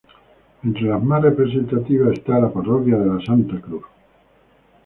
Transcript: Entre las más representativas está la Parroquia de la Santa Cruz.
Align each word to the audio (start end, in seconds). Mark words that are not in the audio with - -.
Entre 0.63 0.87
las 0.89 1.03
más 1.03 1.21
representativas 1.21 2.13
está 2.13 2.39
la 2.39 2.51
Parroquia 2.51 2.97
de 2.97 3.05
la 3.05 3.23
Santa 3.23 3.61
Cruz. 3.61 3.83